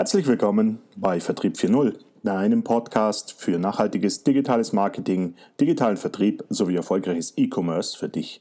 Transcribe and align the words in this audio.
Herzlich 0.00 0.26
willkommen 0.26 0.78
bei 0.96 1.20
Vertrieb 1.20 1.56
4.0, 1.56 1.94
einem 2.24 2.64
Podcast 2.64 3.34
für 3.34 3.58
nachhaltiges 3.58 4.24
digitales 4.24 4.72
Marketing, 4.72 5.34
digitalen 5.60 5.98
Vertrieb 5.98 6.42
sowie 6.48 6.76
erfolgreiches 6.76 7.34
E-Commerce 7.36 7.98
für 7.98 8.08
dich 8.08 8.40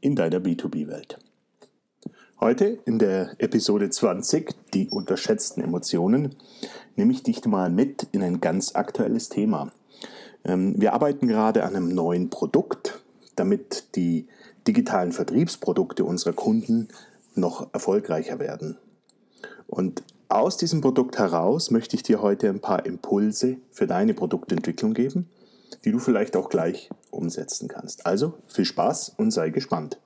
in 0.00 0.16
deiner 0.16 0.38
B2B-Welt. 0.38 1.18
Heute 2.40 2.78
in 2.86 2.98
der 2.98 3.34
Episode 3.36 3.90
20, 3.90 4.54
die 4.72 4.88
unterschätzten 4.88 5.62
Emotionen, 5.62 6.36
nehme 6.96 7.12
ich 7.12 7.22
dich 7.22 7.44
mal 7.44 7.68
mit 7.68 8.08
in 8.12 8.22
ein 8.22 8.40
ganz 8.40 8.74
aktuelles 8.74 9.28
Thema. 9.28 9.72
Ähm, 10.42 10.80
wir 10.80 10.94
arbeiten 10.94 11.28
gerade 11.28 11.64
an 11.64 11.76
einem 11.76 11.94
neuen 11.94 12.30
Produkt, 12.30 13.02
damit 13.36 13.94
die 13.94 14.26
digitalen 14.66 15.12
Vertriebsprodukte 15.12 16.02
unserer 16.02 16.32
Kunden 16.32 16.88
noch 17.34 17.74
erfolgreicher 17.74 18.38
werden. 18.38 18.78
Und 19.66 20.02
aus 20.28 20.56
diesem 20.56 20.80
Produkt 20.80 21.18
heraus 21.18 21.70
möchte 21.70 21.96
ich 21.96 22.02
dir 22.02 22.22
heute 22.22 22.48
ein 22.48 22.60
paar 22.60 22.86
Impulse 22.86 23.58
für 23.70 23.86
deine 23.86 24.14
Produktentwicklung 24.14 24.94
geben, 24.94 25.28
die 25.84 25.92
du 25.92 25.98
vielleicht 25.98 26.36
auch 26.36 26.48
gleich 26.48 26.90
umsetzen 27.10 27.68
kannst. 27.68 28.06
Also 28.06 28.34
viel 28.46 28.64
Spaß 28.64 29.14
und 29.16 29.30
sei 29.30 29.50
gespannt. 29.50 29.98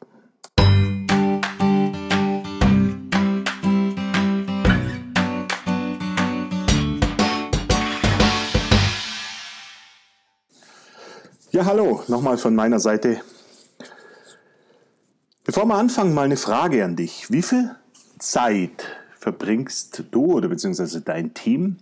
Ja, 11.51 11.65
hallo, 11.65 12.03
nochmal 12.09 12.37
von 12.37 12.55
meiner 12.55 12.79
Seite. 12.79 13.21
Bevor 15.45 15.65
wir 15.65 15.77
anfangen, 15.77 16.13
mal 16.13 16.27
eine 16.27 16.37
Frage 16.37 16.85
an 16.85 16.95
dich. 16.95 17.31
Wie 17.31 17.43
viel 17.43 17.75
Zeit 18.19 18.98
verbringst 19.29 20.05
du 20.11 20.37
oder 20.37 20.49
beziehungsweise 20.49 21.03
dein 21.03 21.35
Team 21.35 21.77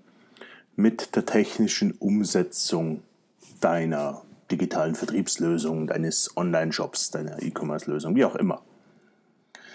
mit 0.75 1.15
der 1.15 1.27
technischen 1.27 1.93
Umsetzung 1.93 3.03
deiner 3.61 4.23
digitalen 4.51 4.97
Vertriebslösung, 4.97 5.87
deines 5.87 6.37
Online-Shops, 6.37 7.13
deiner 7.13 7.41
E-Commerce-Lösung, 7.41 8.17
wie 8.17 8.25
auch 8.25 8.35
immer. 8.35 8.63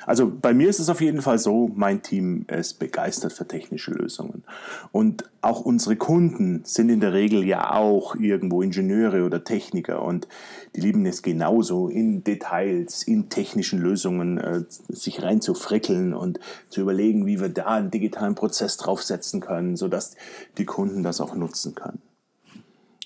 Also 0.06 0.32
bei 0.32 0.54
mir 0.54 0.70
ist 0.70 0.80
es 0.80 0.90
auf 0.90 1.02
jeden 1.02 1.22
Fall 1.22 1.38
so, 1.38 1.70
mein 1.74 2.02
Team 2.02 2.46
ist 2.48 2.80
begeistert 2.80 3.34
für 3.34 3.48
technische 3.48 3.92
Lösungen. 3.92 4.44
Und 4.92 5.30
auch 5.42 5.62
unsere 5.62 5.96
Kunden 5.96 6.62
sind 6.64 6.90
in 6.90 7.00
der 7.00 7.14
Regel 7.14 7.44
ja 7.44 7.74
auch 7.74 8.16
irgendwo 8.16 8.62
Ingenieure 8.62 9.24
oder 9.24 9.44
Techniker 9.44 10.02
und 10.04 10.28
die 10.76 10.82
lieben 10.82 11.06
es 11.06 11.22
genauso, 11.22 11.88
in 11.88 12.24
Details, 12.24 13.04
in 13.04 13.30
technischen 13.30 13.80
Lösungen 13.80 14.38
äh, 14.38 14.64
sich 14.68 15.22
reinzufrickeln 15.22 16.14
und 16.14 16.40
zu 16.70 16.82
überlegen, 16.82 17.26
wie 17.26 17.40
wir 17.40 17.50
da 17.50 17.68
einen 17.68 17.92
digitalen 17.92 18.36
Prozess 18.36 18.78
draufsetzen 18.78 19.42
können, 19.42 19.76
sodass 19.76 20.16
die 20.58 20.66
Kunden 20.66 21.04
das 21.04 21.22
auch 21.22 21.36
nutzen 21.36 21.76
können. 21.76 22.02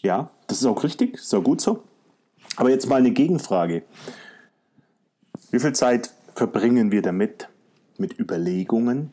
Ja, 0.01 0.29
das 0.47 0.59
ist 0.59 0.65
auch 0.65 0.83
richtig, 0.83 1.15
ist 1.15 1.33
auch 1.33 1.43
gut 1.43 1.61
so. 1.61 1.83
Aber 2.57 2.69
jetzt 2.69 2.87
mal 2.87 2.97
eine 2.97 3.11
Gegenfrage. 3.11 3.83
Wie 5.51 5.59
viel 5.59 5.73
Zeit 5.73 6.11
verbringen 6.35 6.91
wir 6.91 7.01
damit 7.01 7.49
mit 7.97 8.19
Überlegungen, 8.19 9.11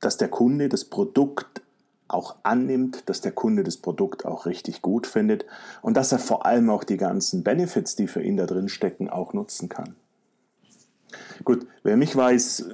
dass 0.00 0.16
der 0.16 0.28
Kunde 0.28 0.68
das 0.68 0.84
Produkt 0.84 1.62
auch 2.06 2.36
annimmt, 2.42 3.08
dass 3.08 3.20
der 3.20 3.32
Kunde 3.32 3.64
das 3.64 3.76
Produkt 3.76 4.24
auch 4.24 4.46
richtig 4.46 4.80
gut 4.80 5.06
findet 5.06 5.44
und 5.82 5.96
dass 5.96 6.12
er 6.12 6.18
vor 6.18 6.46
allem 6.46 6.70
auch 6.70 6.84
die 6.84 6.96
ganzen 6.96 7.42
Benefits, 7.42 7.96
die 7.96 8.06
für 8.06 8.22
ihn 8.22 8.36
da 8.36 8.46
drin 8.46 8.68
stecken, 8.68 9.10
auch 9.10 9.32
nutzen 9.32 9.68
kann. 9.68 9.94
Gut, 11.44 11.66
wer 11.82 11.96
mich 11.96 12.14
weiß, 12.14 12.66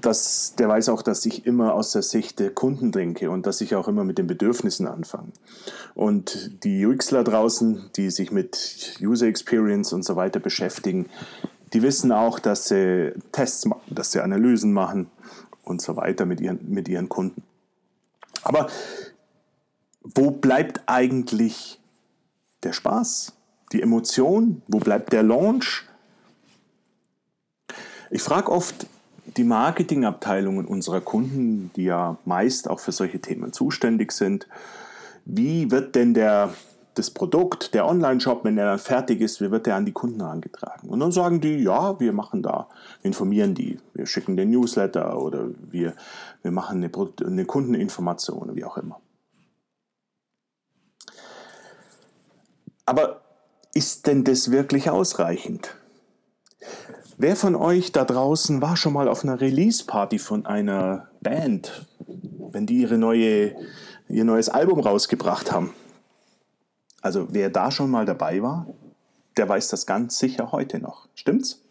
dass, 0.00 0.54
der 0.56 0.68
weiß 0.68 0.88
auch, 0.90 1.02
dass 1.02 1.24
ich 1.26 1.46
immer 1.46 1.74
aus 1.74 1.92
der 1.92 2.02
Sicht 2.02 2.38
der 2.38 2.50
Kunden 2.50 2.92
denke 2.92 3.30
und 3.30 3.46
dass 3.46 3.60
ich 3.60 3.74
auch 3.74 3.88
immer 3.88 4.04
mit 4.04 4.18
den 4.18 4.26
Bedürfnissen 4.26 4.86
anfange. 4.86 5.32
Und 5.94 6.62
die 6.62 6.84
UXler 6.86 7.24
draußen, 7.24 7.90
die 7.96 8.10
sich 8.10 8.30
mit 8.30 8.98
User 9.00 9.26
Experience 9.26 9.92
und 9.92 10.04
so 10.04 10.14
weiter 10.14 10.40
beschäftigen, 10.40 11.06
die 11.72 11.82
wissen 11.82 12.12
auch, 12.12 12.38
dass 12.38 12.68
sie 12.68 13.12
Tests 13.32 13.64
machen, 13.64 13.82
dass 13.88 14.12
sie 14.12 14.20
Analysen 14.20 14.72
machen 14.72 15.10
und 15.64 15.82
so 15.82 15.96
weiter 15.96 16.26
mit 16.26 16.40
ihren, 16.40 16.70
mit 16.70 16.88
ihren 16.88 17.08
Kunden. 17.08 17.42
Aber 18.42 18.68
wo 20.02 20.30
bleibt 20.30 20.82
eigentlich 20.86 21.80
der 22.62 22.72
Spaß, 22.72 23.32
die 23.72 23.82
Emotion? 23.82 24.62
Wo 24.68 24.78
bleibt 24.78 25.12
der 25.12 25.22
Launch? 25.22 25.84
Ich 28.10 28.22
frage 28.22 28.52
oft 28.52 28.86
die 29.36 29.44
Marketingabteilungen 29.44 30.66
unserer 30.66 31.00
Kunden, 31.00 31.70
die 31.74 31.84
ja 31.84 32.16
meist 32.24 32.70
auch 32.70 32.78
für 32.78 32.92
solche 32.92 33.20
Themen 33.20 33.52
zuständig 33.52 34.12
sind, 34.12 34.46
wie 35.24 35.70
wird 35.72 35.96
denn 35.96 36.14
der 36.14 36.54
das 36.96 37.10
Produkt, 37.10 37.74
der 37.74 37.86
Online-Shop, 37.86 38.42
wenn 38.44 38.56
er 38.56 38.64
dann 38.70 38.78
fertig 38.78 39.20
ist, 39.20 39.42
wie 39.42 39.50
wird 39.50 39.66
der 39.66 39.76
an 39.76 39.84
die 39.84 39.92
Kunden 39.92 40.20
herangetragen? 40.20 40.88
Und 40.88 40.98
dann 41.00 41.12
sagen 41.12 41.42
die, 41.42 41.58
ja, 41.58 42.00
wir 42.00 42.12
machen 42.14 42.42
da, 42.42 42.68
wir 43.02 43.08
informieren 43.08 43.54
die, 43.54 43.78
wir 43.92 44.06
schicken 44.06 44.36
den 44.36 44.50
Newsletter 44.50 45.20
oder 45.20 45.48
wir, 45.70 45.94
wir 46.42 46.50
machen 46.50 46.82
eine, 46.82 46.90
eine 47.24 47.44
Kundeninformation, 47.44 48.56
wie 48.56 48.64
auch 48.64 48.78
immer. 48.78 48.98
Aber 52.86 53.20
ist 53.74 54.06
denn 54.06 54.24
das 54.24 54.50
wirklich 54.50 54.88
ausreichend? 54.88 55.76
Wer 57.18 57.36
von 57.36 57.54
euch 57.56 57.92
da 57.92 58.06
draußen 58.06 58.62
war 58.62 58.76
schon 58.76 58.94
mal 58.94 59.08
auf 59.08 59.22
einer 59.22 59.38
Release-Party 59.38 60.18
von 60.18 60.46
einer 60.46 61.08
Band, 61.20 61.86
wenn 62.52 62.64
die 62.64 62.80
ihre 62.80 62.96
neue, 62.96 63.54
ihr 64.08 64.24
neues 64.24 64.48
Album 64.48 64.80
rausgebracht 64.80 65.52
haben? 65.52 65.74
Also 67.06 67.28
wer 67.30 67.50
da 67.50 67.70
schon 67.70 67.88
mal 67.88 68.04
dabei 68.04 68.42
war, 68.42 68.66
der 69.36 69.48
weiß 69.48 69.68
das 69.68 69.86
ganz 69.86 70.18
sicher 70.18 70.50
heute 70.50 70.80
noch. 70.80 71.08
Stimmt's? 71.14 71.62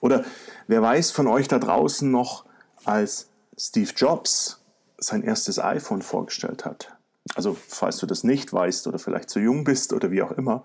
Oder 0.00 0.26
wer 0.66 0.82
weiß 0.82 1.10
von 1.10 1.26
euch 1.26 1.48
da 1.48 1.58
draußen 1.58 2.10
noch, 2.10 2.44
als 2.84 3.30
Steve 3.56 3.90
Jobs 3.96 4.60
sein 4.98 5.22
erstes 5.22 5.58
iPhone 5.58 6.02
vorgestellt 6.02 6.66
hat? 6.66 6.98
Also 7.34 7.56
falls 7.66 7.96
du 7.96 8.04
das 8.04 8.24
nicht 8.24 8.52
weißt 8.52 8.86
oder 8.88 8.98
vielleicht 8.98 9.30
zu 9.30 9.40
jung 9.40 9.64
bist 9.64 9.94
oder 9.94 10.10
wie 10.10 10.20
auch 10.20 10.32
immer, 10.32 10.64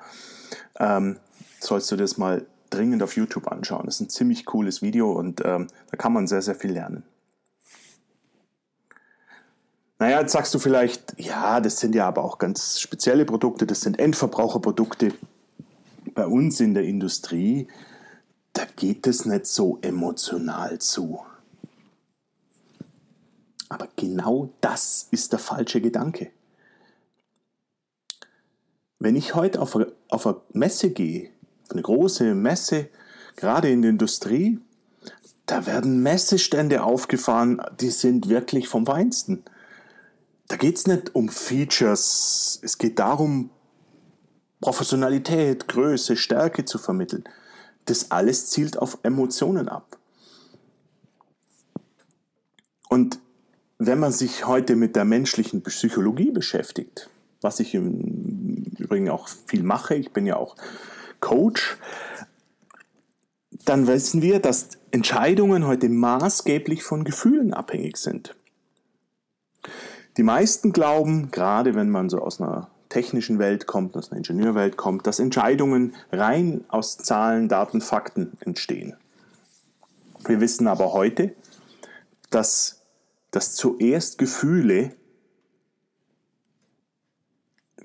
ähm, 0.77 1.15
sollst 1.61 1.89
du 1.91 1.95
das 1.95 2.17
mal 2.17 2.45
dringend 2.71 3.03
auf 3.03 3.15
YouTube 3.15 3.47
anschauen. 3.49 3.85
Das 3.85 3.95
ist 3.95 4.01
ein 4.01 4.09
ziemlich 4.09 4.45
cooles 4.45 4.81
Video 4.81 5.13
und 5.13 5.41
ähm, 5.45 5.67
da 5.89 5.95
kann 5.95 6.11
man 6.11 6.27
sehr, 6.27 6.41
sehr 6.41 6.55
viel 6.55 6.73
lernen. 6.73 7.03
Naja, 9.99 10.21
jetzt 10.21 10.33
sagst 10.33 10.53
du 10.53 10.59
vielleicht, 10.59 11.19
ja, 11.19 11.61
das 11.61 11.79
sind 11.79 11.95
ja 11.95 12.07
aber 12.07 12.23
auch 12.23 12.37
ganz 12.37 12.79
spezielle 12.79 13.25
Produkte, 13.25 13.65
das 13.65 13.81
sind 13.81 13.99
Endverbraucherprodukte. 13.99 15.13
Bei 16.13 16.27
uns 16.27 16.59
in 16.59 16.73
der 16.73 16.83
Industrie, 16.83 17.67
da 18.53 18.63
geht 18.75 19.07
es 19.07 19.25
nicht 19.25 19.47
so 19.47 19.79
emotional 19.81 20.79
zu. 20.79 21.21
Aber 23.69 23.87
genau 23.95 24.49
das 24.61 25.07
ist 25.09 25.31
der 25.31 25.39
falsche 25.39 25.81
Gedanke. 25.81 26.31
Wenn 28.99 29.15
ich 29.15 29.35
heute 29.35 29.61
auf 29.61 29.75
eine, 29.75 29.91
auf 30.09 30.27
eine 30.27 30.37
Messe 30.53 30.91
gehe, 30.91 31.29
auf 31.65 31.71
eine 31.71 31.81
große 31.81 32.35
Messe, 32.35 32.89
gerade 33.35 33.69
in 33.69 33.81
der 33.81 33.91
Industrie, 33.91 34.59
da 35.45 35.65
werden 35.65 36.03
Messestände 36.03 36.83
aufgefahren, 36.83 37.61
die 37.79 37.89
sind 37.89 38.29
wirklich 38.29 38.67
vom 38.67 38.85
Feinsten 38.85 39.43
da 40.53 40.57
geht 40.57 40.77
es 40.77 40.85
nicht 40.85 41.15
um 41.15 41.29
Features, 41.29 42.59
es 42.61 42.77
geht 42.77 42.99
darum, 42.99 43.49
Professionalität, 44.61 45.67
Größe, 45.67 46.15
Stärke 46.15 46.63
zu 46.63 46.77
vermitteln. 46.77 47.23
Das 47.85 48.11
alles 48.11 48.51
zielt 48.51 48.77
auf 48.77 48.99
Emotionen 49.01 49.67
ab. 49.67 49.97
Und 52.87 53.17
wenn 53.79 53.97
man 53.97 54.11
sich 54.11 54.45
heute 54.45 54.75
mit 54.75 54.95
der 54.95 55.05
menschlichen 55.05 55.63
Psychologie 55.63 56.29
beschäftigt, 56.29 57.09
was 57.41 57.59
ich 57.59 57.73
im 57.73 58.75
Übrigen 58.77 59.09
auch 59.09 59.29
viel 59.47 59.63
mache, 59.63 59.95
ich 59.95 60.11
bin 60.11 60.27
ja 60.27 60.35
auch 60.35 60.55
Coach, 61.19 61.77
dann 63.65 63.87
wissen 63.87 64.21
wir, 64.21 64.39
dass 64.39 64.69
Entscheidungen 64.91 65.65
heute 65.65 65.89
maßgeblich 65.89 66.83
von 66.83 67.05
Gefühlen 67.05 67.55
abhängig 67.55 67.97
sind. 67.97 68.35
Die 70.17 70.23
meisten 70.23 70.73
glauben, 70.73 71.31
gerade 71.31 71.75
wenn 71.75 71.89
man 71.89 72.09
so 72.09 72.19
aus 72.19 72.39
einer 72.39 72.69
technischen 72.89 73.39
Welt 73.39 73.65
kommt, 73.65 73.97
aus 73.97 74.11
einer 74.11 74.17
Ingenieurwelt 74.17 74.77
kommt, 74.77 75.07
dass 75.07 75.19
Entscheidungen 75.19 75.95
rein 76.11 76.63
aus 76.67 76.97
Zahlen, 76.97 77.49
Daten, 77.49 77.81
Fakten 77.81 78.37
entstehen. 78.41 78.95
Wir 80.25 80.39
wissen 80.39 80.67
aber 80.67 80.93
heute, 80.93 81.33
dass, 82.29 82.83
dass 83.31 83.55
zuerst 83.55 84.19
Gefühle 84.19 84.95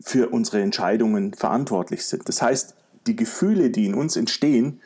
für 0.00 0.28
unsere 0.28 0.60
Entscheidungen 0.60 1.32
verantwortlich 1.32 2.06
sind. 2.06 2.28
Das 2.28 2.42
heißt, 2.42 2.74
die 3.06 3.16
Gefühle, 3.16 3.70
die 3.70 3.86
in 3.86 3.94
uns 3.94 4.16
entstehen, 4.16 4.80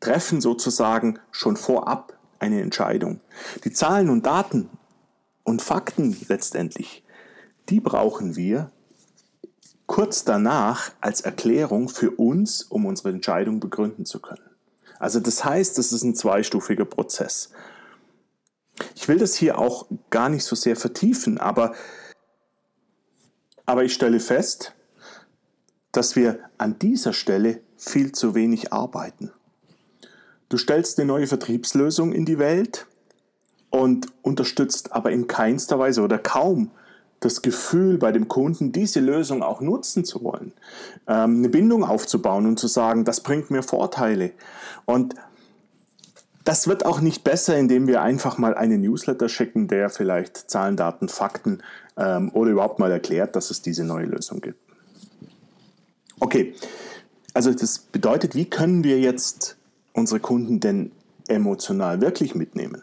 treffen 0.00 0.42
sozusagen 0.42 1.18
schon 1.30 1.56
vorab 1.56 2.18
eine 2.38 2.60
Entscheidung. 2.60 3.20
Die 3.64 3.72
Zahlen 3.72 4.10
und 4.10 4.26
Daten 4.26 4.68
und 5.44 5.62
Fakten 5.62 6.16
letztendlich, 6.28 7.04
die 7.68 7.80
brauchen 7.80 8.36
wir 8.36 8.70
kurz 9.86 10.24
danach 10.24 10.92
als 11.00 11.20
Erklärung 11.20 11.88
für 11.88 12.10
uns, 12.10 12.62
um 12.62 12.86
unsere 12.86 13.10
Entscheidung 13.10 13.60
begründen 13.60 14.06
zu 14.06 14.20
können. 14.20 14.50
Also 14.98 15.20
das 15.20 15.44
heißt, 15.44 15.78
das 15.78 15.92
ist 15.92 16.02
ein 16.02 16.14
zweistufiger 16.14 16.86
Prozess. 16.86 17.50
Ich 18.94 19.06
will 19.06 19.18
das 19.18 19.34
hier 19.34 19.58
auch 19.58 19.86
gar 20.10 20.28
nicht 20.28 20.44
so 20.44 20.56
sehr 20.56 20.76
vertiefen, 20.76 21.38
aber, 21.38 21.74
aber 23.66 23.84
ich 23.84 23.94
stelle 23.94 24.20
fest, 24.20 24.74
dass 25.92 26.16
wir 26.16 26.40
an 26.58 26.78
dieser 26.78 27.12
Stelle 27.12 27.60
viel 27.76 28.12
zu 28.12 28.34
wenig 28.34 28.72
arbeiten. 28.72 29.30
Du 30.48 30.56
stellst 30.56 30.98
eine 30.98 31.06
neue 31.06 31.26
Vertriebslösung 31.26 32.12
in 32.12 32.24
die 32.24 32.38
Welt 32.38 32.86
und 33.74 34.06
unterstützt 34.22 34.92
aber 34.92 35.10
in 35.10 35.26
keinster 35.26 35.80
Weise 35.80 36.02
oder 36.02 36.16
kaum 36.16 36.70
das 37.18 37.42
Gefühl 37.42 37.98
bei 37.98 38.12
dem 38.12 38.28
Kunden, 38.28 38.70
diese 38.70 39.00
Lösung 39.00 39.42
auch 39.42 39.60
nutzen 39.60 40.04
zu 40.04 40.22
wollen, 40.22 40.52
ähm, 41.08 41.38
eine 41.38 41.48
Bindung 41.48 41.82
aufzubauen 41.82 42.46
und 42.46 42.56
zu 42.56 42.68
sagen, 42.68 43.04
das 43.04 43.20
bringt 43.20 43.50
mir 43.50 43.64
Vorteile. 43.64 44.30
Und 44.84 45.16
das 46.44 46.68
wird 46.68 46.86
auch 46.86 47.00
nicht 47.00 47.24
besser, 47.24 47.56
indem 47.56 47.88
wir 47.88 48.00
einfach 48.00 48.38
mal 48.38 48.54
einen 48.54 48.80
Newsletter 48.80 49.28
schicken, 49.28 49.66
der 49.66 49.90
vielleicht 49.90 50.48
Zahlen, 50.48 50.76
Daten, 50.76 51.08
Fakten 51.08 51.60
ähm, 51.96 52.30
oder 52.32 52.52
überhaupt 52.52 52.78
mal 52.78 52.92
erklärt, 52.92 53.34
dass 53.34 53.50
es 53.50 53.60
diese 53.60 53.82
neue 53.82 54.06
Lösung 54.06 54.40
gibt. 54.40 54.60
Okay, 56.20 56.54
also 57.32 57.52
das 57.52 57.80
bedeutet, 57.80 58.36
wie 58.36 58.44
können 58.44 58.84
wir 58.84 59.00
jetzt 59.00 59.56
unsere 59.94 60.20
Kunden 60.20 60.60
denn 60.60 60.92
emotional 61.26 62.00
wirklich 62.00 62.36
mitnehmen? 62.36 62.82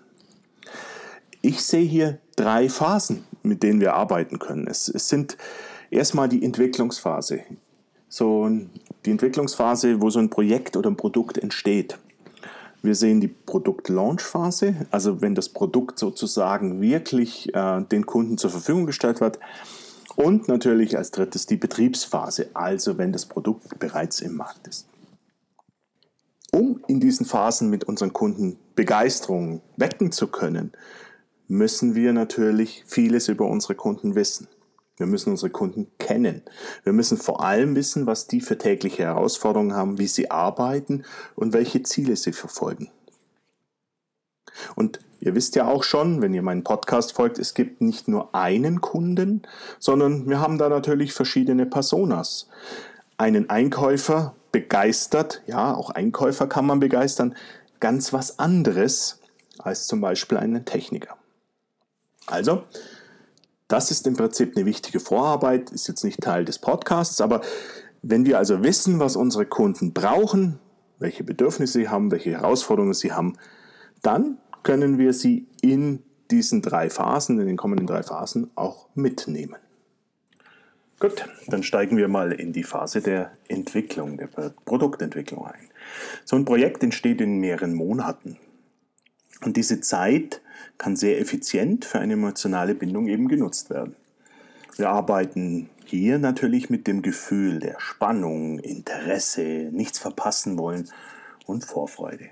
Ich 1.41 1.63
sehe 1.63 1.85
hier 1.85 2.19
drei 2.35 2.69
Phasen, 2.69 3.25
mit 3.41 3.63
denen 3.63 3.81
wir 3.81 3.95
arbeiten 3.95 4.38
können. 4.38 4.67
Es, 4.67 4.88
es 4.88 5.09
sind 5.09 5.38
erstmal 5.89 6.29
die 6.29 6.43
Entwicklungsphase. 6.43 7.41
So 8.09 8.49
die 9.05 9.11
Entwicklungsphase, 9.11 10.01
wo 10.01 10.09
so 10.09 10.19
ein 10.19 10.29
Projekt 10.29 10.77
oder 10.77 10.91
ein 10.91 10.97
Produkt 10.97 11.38
entsteht. 11.38 11.97
Wir 12.83 12.95
sehen 12.95 13.21
die 13.21 13.27
Produkt-Launch-Phase, 13.27 14.88
also 14.89 15.21
wenn 15.21 15.35
das 15.35 15.49
Produkt 15.49 15.99
sozusagen 15.99 16.81
wirklich 16.81 17.53
äh, 17.53 17.81
den 17.81 18.05
Kunden 18.07 18.37
zur 18.37 18.49
Verfügung 18.49 18.85
gestellt 18.85 19.21
wird. 19.21 19.39
Und 20.15 20.47
natürlich 20.47 20.97
als 20.97 21.11
drittes 21.11 21.45
die 21.45 21.57
Betriebsphase, 21.57 22.49
also 22.53 22.97
wenn 22.97 23.13
das 23.13 23.25
Produkt 23.25 23.79
bereits 23.79 24.19
im 24.19 24.35
Markt 24.35 24.67
ist. 24.67 24.87
Um 26.51 26.83
in 26.87 26.99
diesen 26.99 27.25
Phasen 27.25 27.69
mit 27.69 27.85
unseren 27.85 28.13
Kunden 28.13 28.57
Begeisterung 28.75 29.61
wecken 29.77 30.11
zu 30.11 30.27
können, 30.27 30.73
müssen 31.51 31.95
wir 31.95 32.13
natürlich 32.13 32.86
vieles 32.88 33.27
über 33.27 33.45
unsere 33.45 33.75
Kunden 33.75 34.15
wissen. 34.15 34.48
Wir 34.95 35.06
müssen 35.06 35.31
unsere 35.31 35.50
Kunden 35.50 35.92
kennen. 36.00 36.44
Wir 36.86 36.94
müssen 36.94 37.18
vor 37.18 37.44
allem 37.44 37.75
wissen, 37.75 38.07
was 38.07 38.27
die 38.27 38.39
für 38.39 38.57
tägliche 38.57 39.03
Herausforderungen 39.03 39.75
haben, 39.75 39.98
wie 39.98 40.07
sie 40.07 40.31
arbeiten 40.31 41.03
und 41.36 41.51
welche 41.51 41.83
Ziele 41.83 42.15
sie 42.15 42.31
verfolgen. 42.31 42.89
Und 44.75 45.00
ihr 45.19 45.36
wisst 45.36 45.56
ja 45.56 45.68
auch 45.68 45.83
schon, 45.83 46.21
wenn 46.21 46.33
ihr 46.33 46.42
meinen 46.42 46.63
Podcast 46.63 47.13
folgt, 47.13 47.38
es 47.38 47.54
gibt 47.54 47.81
nicht 47.81 48.07
nur 48.07 48.33
einen 48.33 48.80
Kunden, 48.80 49.42
sondern 49.77 50.30
wir 50.30 50.39
haben 50.39 50.57
da 50.57 50.69
natürlich 50.69 51.13
verschiedene 51.13 51.65
Personas. 51.65 52.47
Einen 53.18 53.50
Einkäufer 53.50 54.36
begeistert, 54.54 55.42
ja, 55.47 55.74
auch 55.74 55.89
Einkäufer 55.89 56.47
kann 56.47 56.65
man 56.65 56.80
begeistern, 56.80 57.36
ganz 57.81 58.13
was 58.13 58.39
anderes 58.39 59.19
als 59.57 59.86
zum 59.88 60.00
Beispiel 60.00 60.38
einen 60.38 60.63
Techniker. 60.63 61.18
Also, 62.27 62.63
das 63.68 63.91
ist 63.91 64.06
im 64.07 64.15
Prinzip 64.15 64.56
eine 64.56 64.65
wichtige 64.65 65.00
Vorarbeit, 65.00 65.71
ist 65.71 65.88
jetzt 65.88 66.03
nicht 66.03 66.21
Teil 66.21 66.45
des 66.45 66.59
Podcasts, 66.59 67.21
aber 67.21 67.41
wenn 68.01 68.25
wir 68.25 68.38
also 68.38 68.63
wissen, 68.63 69.00
was 69.00 69.15
unsere 69.15 69.45
Kunden 69.45 69.94
brauchen, 69.94 70.59
welche 71.00 71.23
Bedürfnisse 71.23 71.79
sie 71.79 71.89
haben, 71.89 72.12
welche 72.12 72.31
Herausforderungen 72.31 72.94
sie 72.94 73.12
haben, 73.12 73.38
dann 74.01 74.38
können 74.63 74.97
wir 74.97 75.13
sie 75.13 75.47
in 75.62 76.03
diesen 76.29 76.62
drei 76.62 76.89
Phasen, 76.89 77.39
in 77.39 77.47
den 77.47 77.57
kommenden 77.57 77.88
drei 77.88 78.03
Phasen 78.03 78.51
auch 78.56 78.88
mitnehmen. 78.95 79.57
Gut, 81.00 81.25
dann 81.47 81.63
steigen 81.63 81.97
wir 81.97 82.07
mal 82.07 82.31
in 82.31 82.53
die 82.53 82.63
Phase 82.63 83.01
der 83.01 83.31
Entwicklung, 83.47 84.18
der 84.18 84.27
Produktentwicklung 84.27 85.45
ein. 85.45 85.68
So 86.25 86.35
ein 86.35 86.45
Projekt 86.45 86.83
entsteht 86.83 87.21
in 87.21 87.39
mehreren 87.39 87.73
Monaten. 87.73 88.38
Und 89.44 89.57
diese 89.57 89.81
Zeit 89.81 90.41
kann 90.77 90.95
sehr 90.95 91.19
effizient 91.19 91.85
für 91.85 91.99
eine 91.99 92.13
emotionale 92.13 92.75
Bindung 92.75 93.07
eben 93.07 93.27
genutzt 93.27 93.69
werden. 93.69 93.95
Wir 94.77 94.89
arbeiten 94.89 95.69
hier 95.85 96.17
natürlich 96.17 96.69
mit 96.69 96.87
dem 96.87 97.01
Gefühl 97.01 97.59
der 97.59 97.79
Spannung, 97.79 98.59
Interesse, 98.59 99.69
nichts 99.71 99.99
verpassen 99.99 100.57
wollen 100.57 100.89
und 101.45 101.65
Vorfreude. 101.65 102.29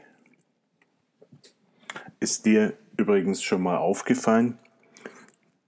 Ist 2.19 2.45
dir 2.45 2.73
übrigens 2.97 3.41
schon 3.43 3.61
mal 3.61 3.77
aufgefallen, 3.77 4.57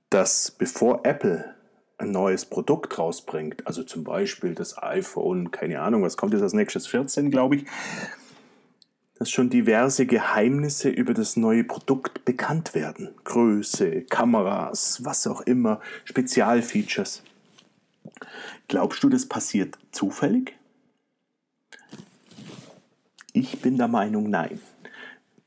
dass 0.10 0.52
bevor 0.52 1.06
Apple 1.06 1.56
ein 1.98 2.12
neues 2.12 2.46
Produkt 2.46 2.98
rausbringt, 2.98 3.68
also 3.68 3.84
zum 3.84 4.04
Beispiel 4.04 4.56
das 4.56 4.82
iPhone, 4.82 5.52
keine 5.52 5.82
Ahnung, 5.82 6.04
was 6.04 6.18
kommt 6.18 6.34
jetzt 6.34 6.42
als 6.42 6.54
nächstes, 6.54 6.88
14, 6.88 7.30
glaube 7.30 7.58
ich, 7.58 7.66
dass 9.22 9.30
schon 9.30 9.52
diverse 9.52 10.08
Geheimnisse 10.08 10.90
über 10.90 11.14
das 11.14 11.38
neue 11.38 11.64
Produkt 11.64 12.26
bekannt 12.26 12.74
werden. 12.74 13.10
Größe, 13.24 14.02
Kameras, 14.10 15.06
was 15.06 15.28
auch 15.28 15.42
immer, 15.42 15.80
Spezialfeatures. 16.06 17.22
Glaubst 18.68 19.04
du, 19.04 19.10
das 19.10 19.28
passiert 19.28 19.78
zufällig? 19.92 20.58
Ich 23.32 23.62
bin 23.62 23.78
der 23.78 23.90
Meinung, 23.90 24.28
nein. 24.28 24.60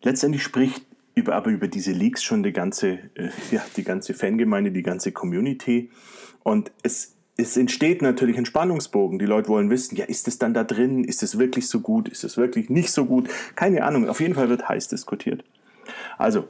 Letztendlich 0.03 0.45
spricht 0.45 0.87
über, 1.17 1.35
aber 1.35 1.51
über 1.51 1.67
diese 1.67 1.91
Leaks 1.91 2.23
schon 2.23 2.45
die 2.45 2.53
ganze, 2.53 3.11
äh, 3.17 3.31
ja, 3.51 3.67
die 3.77 3.83
ganze 3.83 4.15
Fangemeinde, 4.15 4.71
die 4.71 4.85
ganze 4.85 5.11
Community. 5.11 5.91
Und 6.45 6.71
es 6.85 7.14
es 7.37 7.57
entsteht 7.57 8.01
natürlich 8.01 8.39
ein 8.39 8.47
Spannungsbogen. 8.47 9.19
Die 9.19 9.27
Leute 9.27 9.49
wollen 9.49 9.71
wissen, 9.71 9.97
ja, 9.97 10.05
ist 10.05 10.29
es 10.29 10.39
dann 10.39 10.55
da 10.55 10.63
drin? 10.63 11.05
Ist 11.05 11.23
es 11.23 11.39
wirklich 11.39 11.69
so 11.69 11.81
gut? 11.81 12.09
Ist 12.09 12.23
es 12.23 12.37
wirklich 12.37 12.71
nicht 12.71 12.93
so 12.93 13.07
gut? 13.07 13.29
Keine 13.57 13.85
Ahnung. 13.85 14.09
Auf 14.09 14.21
jeden 14.21 14.35
Fall 14.35 14.49
wird 14.49 14.69
heiß 14.69 14.89
diskutiert. 14.89 15.43
Also, 16.17 16.49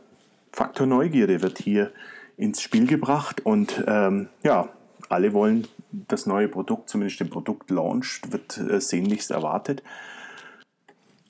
Faktor 0.53 0.87
Neugierde 0.87 1.43
wird 1.43 1.59
hier 1.59 1.91
ins 2.37 2.61
Spiel 2.61 2.87
gebracht 2.87 3.45
und 3.45 3.83
ähm, 3.87 4.29
ja, 4.43 4.69
alle 5.09 5.33
wollen 5.33 5.67
das 6.09 6.27
neue 6.27 6.49
Produkt, 6.49 6.91
zumindest 6.91 7.21
den 7.21 7.31
Produktlaunch, 7.31 8.21
wird 8.29 8.59
äh, 8.59 8.81
sehnlichst 8.81 9.31
erwartet. 9.31 9.83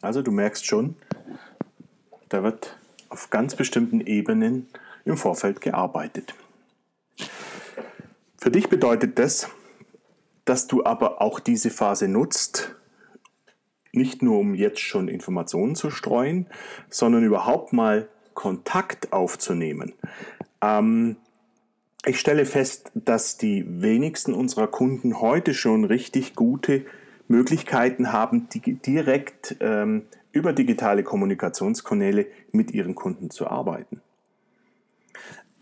Also 0.00 0.22
du 0.22 0.30
merkst 0.30 0.66
schon, 0.66 0.96
da 2.28 2.42
wird 2.42 2.76
auf 3.08 3.30
ganz 3.30 3.54
bestimmten 3.54 4.00
Ebenen 4.00 4.66
im 5.04 5.16
Vorfeld 5.16 5.60
gearbeitet. 5.60 6.34
Für 8.44 8.50
dich 8.50 8.68
bedeutet 8.68 9.18
das, 9.18 9.48
dass 10.44 10.66
du 10.66 10.84
aber 10.84 11.22
auch 11.22 11.40
diese 11.40 11.70
Phase 11.70 12.08
nutzt, 12.08 12.76
nicht 13.90 14.22
nur 14.22 14.38
um 14.38 14.54
jetzt 14.54 14.80
schon 14.80 15.08
Informationen 15.08 15.74
zu 15.74 15.88
streuen, 15.88 16.46
sondern 16.90 17.24
überhaupt 17.24 17.72
mal 17.72 18.06
Kontakt 18.34 19.14
aufzunehmen. 19.14 19.94
Ähm, 20.60 21.16
ich 22.04 22.20
stelle 22.20 22.44
fest, 22.44 22.92
dass 22.94 23.38
die 23.38 23.64
wenigsten 23.80 24.34
unserer 24.34 24.66
Kunden 24.66 25.22
heute 25.22 25.54
schon 25.54 25.86
richtig 25.86 26.34
gute 26.34 26.84
Möglichkeiten 27.28 28.12
haben, 28.12 28.50
direkt 28.52 29.56
ähm, 29.60 30.02
über 30.32 30.52
digitale 30.52 31.02
Kommunikationskanäle 31.02 32.26
mit 32.52 32.72
ihren 32.72 32.94
Kunden 32.94 33.30
zu 33.30 33.46
arbeiten. 33.46 34.02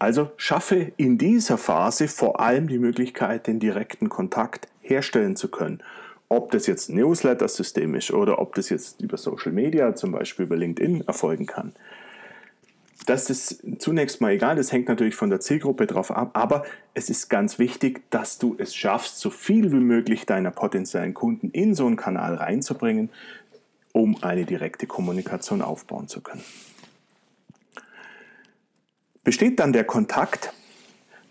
Also 0.02 0.32
schaffe 0.36 0.90
in 0.96 1.16
dieser 1.16 1.56
Phase 1.56 2.08
vor 2.08 2.40
allem 2.40 2.66
die 2.66 2.80
Möglichkeit, 2.80 3.46
den 3.46 3.60
direkten 3.60 4.08
Kontakt 4.08 4.66
herstellen 4.80 5.36
zu 5.36 5.48
können. 5.48 5.80
Ob 6.28 6.50
das 6.50 6.66
jetzt 6.66 6.88
ein 6.88 6.96
Newsletter-System 6.96 7.94
ist 7.94 8.10
oder 8.10 8.40
ob 8.40 8.56
das 8.56 8.68
jetzt 8.68 9.00
über 9.00 9.16
Social 9.16 9.52
Media, 9.52 9.94
zum 9.94 10.10
Beispiel 10.10 10.46
über 10.46 10.56
LinkedIn, 10.56 11.02
erfolgen 11.06 11.46
kann. 11.46 11.72
Das 13.06 13.30
ist 13.30 13.62
zunächst 13.78 14.20
mal 14.20 14.32
egal, 14.32 14.56
das 14.56 14.72
hängt 14.72 14.88
natürlich 14.88 15.14
von 15.14 15.30
der 15.30 15.38
Zielgruppe 15.38 15.86
drauf 15.86 16.10
ab, 16.10 16.30
aber 16.32 16.64
es 16.94 17.08
ist 17.08 17.28
ganz 17.28 17.60
wichtig, 17.60 18.02
dass 18.10 18.38
du 18.38 18.56
es 18.58 18.74
schaffst, 18.74 19.20
so 19.20 19.30
viel 19.30 19.70
wie 19.70 19.76
möglich 19.76 20.26
deiner 20.26 20.50
potenziellen 20.50 21.14
Kunden 21.14 21.50
in 21.50 21.76
so 21.76 21.86
einen 21.86 21.94
Kanal 21.94 22.34
reinzubringen, 22.34 23.08
um 23.92 24.20
eine 24.20 24.46
direkte 24.46 24.88
Kommunikation 24.88 25.62
aufbauen 25.62 26.08
zu 26.08 26.22
können. 26.22 26.42
Besteht 29.24 29.60
dann 29.60 29.72
der 29.72 29.84
Kontakt, 29.84 30.52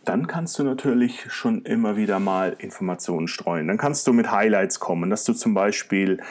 dann 0.05 0.25
kannst 0.25 0.57
du 0.57 0.63
natürlich 0.63 1.31
schon 1.31 1.63
immer 1.63 1.97
wieder 1.97 2.19
mal 2.19 2.55
Informationen 2.57 3.27
streuen. 3.27 3.67
Dann 3.67 3.77
kannst 3.77 4.07
du 4.07 4.13
mit 4.13 4.31
Highlights 4.31 4.79
kommen, 4.79 5.09
dass 5.09 5.25
du 5.25 5.33
zum 5.33 5.53
Beispiel 5.53 6.21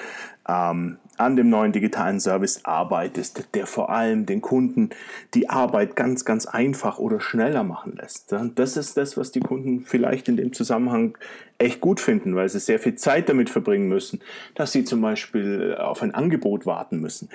ähm, 0.48 0.96
an 1.18 1.36
dem 1.36 1.50
neuen 1.50 1.72
digitalen 1.72 2.18
Service 2.18 2.64
arbeitest, 2.64 3.54
der 3.54 3.66
vor 3.66 3.90
allem 3.90 4.24
den 4.24 4.40
Kunden 4.40 4.88
die 5.34 5.50
Arbeit 5.50 5.94
ganz, 5.96 6.24
ganz 6.24 6.46
einfach 6.46 6.98
oder 6.98 7.20
schneller 7.20 7.62
machen 7.62 7.94
lässt. 7.96 8.34
Das 8.54 8.78
ist 8.78 8.96
das, 8.96 9.18
was 9.18 9.30
die 9.30 9.40
Kunden 9.40 9.84
vielleicht 9.84 10.28
in 10.28 10.38
dem 10.38 10.54
Zusammenhang 10.54 11.18
echt 11.58 11.82
gut 11.82 12.00
finden, 12.00 12.34
weil 12.36 12.48
sie 12.48 12.58
sehr 12.58 12.78
viel 12.78 12.94
Zeit 12.94 13.28
damit 13.28 13.50
verbringen 13.50 13.86
müssen, 13.86 14.20
dass 14.54 14.72
sie 14.72 14.84
zum 14.84 15.02
Beispiel 15.02 15.76
auf 15.78 16.02
ein 16.02 16.14
Angebot 16.14 16.64
warten 16.64 17.00
müssen. 17.00 17.28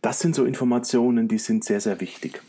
Das 0.00 0.18
sind 0.18 0.34
so 0.34 0.46
Informationen, 0.46 1.28
die 1.28 1.38
sind 1.38 1.62
sehr, 1.62 1.80
sehr 1.80 2.00
wichtig. 2.00 2.40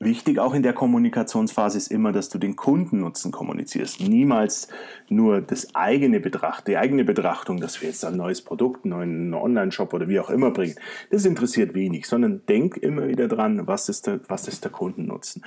Wichtig 0.00 0.38
auch 0.38 0.54
in 0.54 0.62
der 0.62 0.74
Kommunikationsphase 0.74 1.76
ist 1.76 1.90
immer, 1.90 2.12
dass 2.12 2.28
du 2.28 2.38
den 2.38 2.54
Kundennutzen 2.54 3.32
kommunizierst. 3.32 4.00
Niemals 4.00 4.68
nur 5.08 5.40
das 5.40 5.74
eigene 5.74 6.20
Betracht, 6.20 6.68
die 6.68 6.76
eigene 6.76 7.04
Betrachtung, 7.04 7.58
dass 7.58 7.82
wir 7.82 7.88
jetzt 7.88 8.04
ein 8.04 8.16
neues 8.16 8.40
Produkt, 8.40 8.84
einen 8.84 9.30
neuen 9.30 9.34
Online-Shop 9.34 9.92
oder 9.92 10.06
wie 10.06 10.20
auch 10.20 10.30
immer 10.30 10.52
bringen. 10.52 10.76
Das 11.10 11.24
interessiert 11.24 11.74
wenig, 11.74 12.06
sondern 12.06 12.42
denk 12.46 12.76
immer 12.76 13.08
wieder 13.08 13.26
dran, 13.26 13.66
was 13.66 13.88
ist 13.88 14.06
der, 14.06 14.20
was 14.28 14.46
ist 14.46 14.62
der 14.62 14.70
Kundennutzen. 14.70 15.44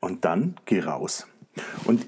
Und 0.00 0.24
dann 0.24 0.56
geh 0.64 0.80
raus. 0.80 1.28
Und 1.84 2.04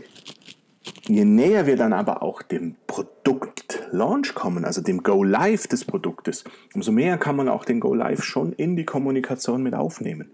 je 1.07 1.25
näher 1.25 1.69
wir 1.69 1.77
dann 1.77 1.93
aber 1.93 2.21
auch 2.21 2.43
dem 2.43 2.75
Produkt-Launch 2.89 4.35
kommen, 4.35 4.65
also 4.65 4.81
dem 4.81 5.05
Go-Live 5.05 5.69
des 5.69 5.85
Produktes, 5.85 6.43
umso 6.75 6.91
mehr 6.91 7.17
kann 7.17 7.37
man 7.37 7.49
auch 7.49 7.65
den 7.65 7.79
Go-Live 7.79 8.25
schon 8.25 8.53
in 8.53 8.75
die 8.75 8.85
Kommunikation 8.85 9.63
mit 9.63 9.75
aufnehmen 9.75 10.33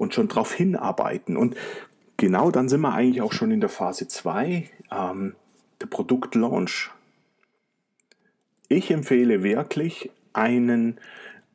und 0.00 0.14
schon 0.14 0.28
darauf 0.28 0.54
hinarbeiten. 0.54 1.36
Und 1.36 1.56
genau 2.16 2.50
dann 2.50 2.70
sind 2.70 2.80
wir 2.80 2.94
eigentlich 2.94 3.20
auch 3.20 3.34
schon 3.34 3.50
in 3.50 3.60
der 3.60 3.68
Phase 3.68 4.08
2, 4.08 4.64
ähm, 4.90 5.34
der 5.80 5.86
Produktlaunch. 5.86 6.90
Ich 8.68 8.90
empfehle 8.90 9.42
wirklich 9.42 10.10
einen, 10.32 10.98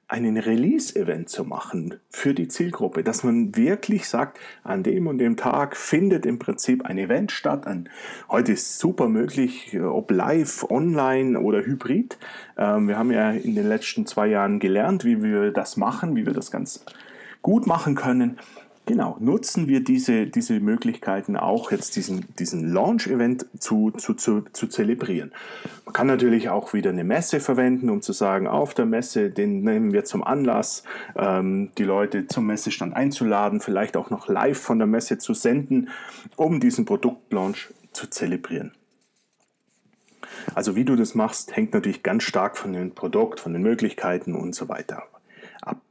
einen 0.07 0.37
Release-Event 0.37 1.27
zu 1.27 1.43
machen 1.43 1.95
für 2.11 2.35
die 2.35 2.47
Zielgruppe, 2.47 3.03
dass 3.03 3.23
man 3.23 3.55
wirklich 3.55 4.07
sagt, 4.07 4.37
an 4.63 4.83
dem 4.83 5.07
und 5.07 5.17
dem 5.17 5.37
Tag 5.37 5.75
findet 5.75 6.27
im 6.27 6.37
Prinzip 6.37 6.85
ein 6.85 6.99
Event 6.99 7.31
statt. 7.31 7.65
Ein, 7.65 7.89
heute 8.29 8.51
ist 8.51 8.77
super 8.77 9.09
möglich, 9.09 9.75
ob 9.81 10.11
live, 10.11 10.69
online 10.69 11.39
oder 11.39 11.65
hybrid. 11.65 12.19
Ähm, 12.59 12.89
wir 12.89 12.99
haben 12.99 13.11
ja 13.11 13.31
in 13.31 13.55
den 13.55 13.67
letzten 13.67 14.05
zwei 14.05 14.27
Jahren 14.27 14.59
gelernt, 14.59 15.03
wie 15.03 15.23
wir 15.23 15.49
das 15.49 15.77
machen, 15.77 16.15
wie 16.15 16.27
wir 16.27 16.33
das 16.33 16.51
ganz 16.51 16.85
gut 17.45 17.67
machen 17.67 17.93
können. 17.93 18.39
Genau, 18.87 19.17
nutzen 19.19 19.67
wir 19.67 19.83
diese, 19.83 20.25
diese 20.25 20.59
Möglichkeiten 20.59 21.37
auch 21.37 21.69
jetzt 21.69 21.95
diesen, 21.95 22.25
diesen 22.39 22.73
Launch-Event 22.73 23.45
zu, 23.59 23.91
zu, 23.91 24.15
zu, 24.15 24.41
zu 24.51 24.65
zelebrieren. 24.65 25.31
Man 25.85 25.93
kann 25.93 26.07
natürlich 26.07 26.49
auch 26.49 26.73
wieder 26.73 26.89
eine 26.89 27.03
Messe 27.03 27.39
verwenden, 27.39 27.91
um 27.91 28.01
zu 28.01 28.13
sagen, 28.13 28.47
auf 28.47 28.73
der 28.73 28.87
Messe, 28.87 29.29
den 29.29 29.61
nehmen 29.61 29.93
wir 29.93 30.05
zum 30.05 30.23
Anlass, 30.23 30.81
ähm, 31.15 31.69
die 31.77 31.83
Leute 31.83 32.25
zum 32.25 32.47
Messestand 32.47 32.95
einzuladen, 32.95 33.59
vielleicht 33.59 33.95
auch 33.95 34.09
noch 34.09 34.27
live 34.27 34.59
von 34.59 34.79
der 34.79 34.87
Messe 34.87 35.19
zu 35.19 35.35
senden, 35.35 35.89
um 36.35 36.59
diesen 36.59 36.85
Produktlaunch 36.85 37.67
zu 37.93 38.07
zelebrieren. 38.07 38.71
Also 40.55 40.75
wie 40.75 40.83
du 40.83 40.95
das 40.95 41.13
machst, 41.13 41.55
hängt 41.55 41.75
natürlich 41.75 42.01
ganz 42.01 42.23
stark 42.23 42.57
von 42.57 42.73
dem 42.73 42.95
Produkt, 42.95 43.39
von 43.39 43.53
den 43.53 43.61
Möglichkeiten 43.61 44.33
und 44.33 44.55
so 44.55 44.67
weiter 44.67 45.03
ab. 45.61 45.81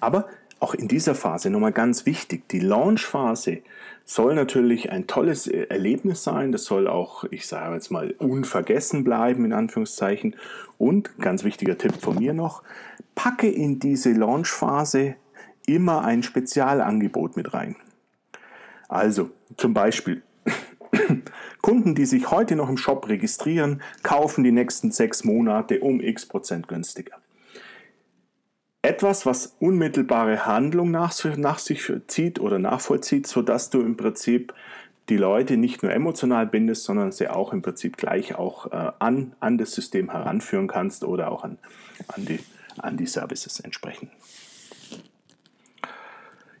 Aber 0.00 0.26
auch 0.64 0.72
in 0.72 0.88
dieser 0.88 1.14
Phase 1.14 1.50
nochmal 1.50 1.72
ganz 1.72 2.06
wichtig, 2.06 2.48
die 2.48 2.58
Launch-Phase 2.58 3.58
soll 4.06 4.34
natürlich 4.34 4.90
ein 4.90 5.06
tolles 5.06 5.46
Erlebnis 5.46 6.24
sein. 6.24 6.52
Das 6.52 6.64
soll 6.64 6.88
auch, 6.88 7.24
ich 7.24 7.46
sage 7.46 7.74
jetzt 7.74 7.90
mal, 7.90 8.12
unvergessen 8.12 9.04
bleiben, 9.04 9.44
in 9.44 9.52
Anführungszeichen. 9.52 10.36
Und 10.78 11.18
ganz 11.18 11.44
wichtiger 11.44 11.76
Tipp 11.76 11.96
von 12.00 12.16
mir 12.16 12.32
noch, 12.32 12.62
packe 13.14 13.46
in 13.46 13.78
diese 13.78 14.12
Launch-Phase 14.12 15.16
immer 15.66 16.02
ein 16.02 16.22
Spezialangebot 16.22 17.36
mit 17.36 17.52
rein. 17.52 17.76
Also 18.88 19.32
zum 19.58 19.74
Beispiel 19.74 20.22
Kunden, 21.60 21.94
die 21.94 22.06
sich 22.06 22.30
heute 22.30 22.56
noch 22.56 22.70
im 22.70 22.78
Shop 22.78 23.06
registrieren, 23.06 23.82
kaufen 24.02 24.44
die 24.44 24.52
nächsten 24.52 24.90
sechs 24.92 25.24
Monate 25.24 25.80
um 25.80 26.00
x 26.00 26.24
Prozent 26.24 26.68
günstiger 26.68 27.18
etwas, 28.84 29.24
was 29.24 29.56
unmittelbare 29.60 30.46
Handlung 30.46 30.90
nach, 30.90 31.12
nach 31.36 31.58
sich 31.58 31.90
zieht 32.06 32.38
oder 32.38 32.58
nachvollzieht, 32.58 33.26
sodass 33.26 33.70
du 33.70 33.80
im 33.80 33.96
Prinzip 33.96 34.52
die 35.08 35.16
Leute 35.16 35.56
nicht 35.56 35.82
nur 35.82 35.92
emotional 35.92 36.46
bindest, 36.46 36.84
sondern 36.84 37.12
sie 37.12 37.28
auch 37.28 37.52
im 37.52 37.62
Prinzip 37.62 37.96
gleich 37.96 38.34
auch 38.34 38.72
äh, 38.72 38.92
an, 38.98 39.34
an 39.40 39.58
das 39.58 39.72
System 39.72 40.10
heranführen 40.10 40.66
kannst 40.66 41.04
oder 41.04 41.30
auch 41.30 41.44
an, 41.44 41.58
an, 42.08 42.24
die, 42.24 42.38
an 42.78 42.96
die 42.96 43.06
Services 43.06 43.60
entsprechend 43.60 44.10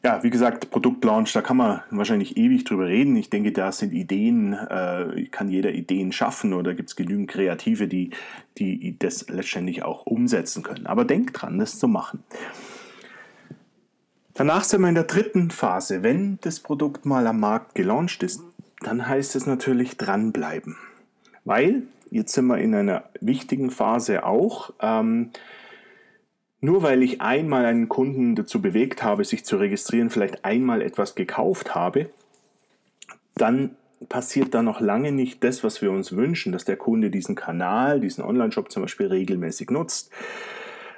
ja, 0.04 0.22
wie 0.22 0.28
gesagt, 0.28 0.70
Produktlaunch, 0.70 1.32
da 1.32 1.40
kann 1.40 1.56
man 1.56 1.80
wahrscheinlich 1.90 2.36
ewig 2.36 2.64
drüber 2.64 2.86
reden. 2.86 3.16
Ich 3.16 3.30
denke, 3.30 3.52
da 3.52 3.72
sind 3.72 3.94
Ideen, 3.94 4.52
äh, 4.52 5.24
kann 5.30 5.48
jeder 5.48 5.72
Ideen 5.72 6.12
schaffen 6.12 6.52
oder 6.52 6.74
gibt 6.74 6.90
es 6.90 6.96
genügend 6.96 7.30
Kreative, 7.30 7.88
die, 7.88 8.10
die 8.58 8.98
das 8.98 9.28
letztendlich 9.30 9.82
auch 9.82 10.04
umsetzen 10.04 10.62
können. 10.62 10.86
Aber 10.86 11.06
denk 11.06 11.32
dran, 11.32 11.58
das 11.58 11.78
zu 11.78 11.88
machen. 11.88 12.22
Danach 14.34 14.64
sind 14.64 14.82
wir 14.82 14.90
in 14.90 14.94
der 14.94 15.04
dritten 15.04 15.50
Phase. 15.50 16.02
Wenn 16.02 16.38
das 16.42 16.60
Produkt 16.60 17.06
mal 17.06 17.26
am 17.26 17.40
Markt 17.40 17.74
gelauncht 17.74 18.22
ist, 18.22 18.42
dann 18.80 19.08
heißt 19.08 19.34
es 19.36 19.46
natürlich 19.46 19.96
dranbleiben. 19.96 20.76
Weil, 21.46 21.84
jetzt 22.10 22.34
sind 22.34 22.46
wir 22.48 22.58
in 22.58 22.74
einer 22.74 23.04
wichtigen 23.22 23.70
Phase 23.70 24.26
auch, 24.26 24.74
ähm, 24.82 25.30
nur 26.64 26.82
weil 26.82 27.02
ich 27.02 27.20
einmal 27.20 27.66
einen 27.66 27.90
Kunden 27.90 28.34
dazu 28.34 28.62
bewegt 28.62 29.02
habe, 29.02 29.22
sich 29.24 29.44
zu 29.44 29.58
registrieren, 29.58 30.08
vielleicht 30.08 30.46
einmal 30.46 30.80
etwas 30.80 31.14
gekauft 31.14 31.74
habe, 31.74 32.08
dann 33.34 33.76
passiert 34.08 34.54
da 34.54 34.62
noch 34.62 34.80
lange 34.80 35.12
nicht 35.12 35.44
das, 35.44 35.62
was 35.62 35.82
wir 35.82 35.90
uns 35.90 36.16
wünschen, 36.16 36.52
dass 36.52 36.64
der 36.64 36.76
Kunde 36.76 37.10
diesen 37.10 37.34
Kanal, 37.34 38.00
diesen 38.00 38.24
Online-Shop 38.24 38.72
zum 38.72 38.82
Beispiel 38.82 39.08
regelmäßig 39.08 39.70
nutzt. 39.70 40.10